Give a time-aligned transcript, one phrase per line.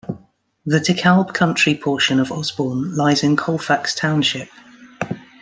[0.65, 4.49] The DeKalb Country portion of Osborn lies in Colfax Township.